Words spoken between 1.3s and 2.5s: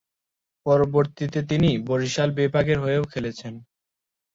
তিনি বরিশাল